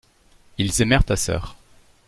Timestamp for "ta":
1.03-1.15